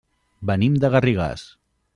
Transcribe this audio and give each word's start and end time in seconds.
Venim 0.51 0.79
de 0.85 0.91
Garrigàs. 0.95 1.47